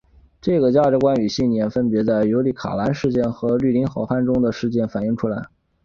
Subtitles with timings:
[0.41, 5.43] 这个价值观与信念分别在尤里卡栅栏事件和绿林好汉的事迹中反映出来。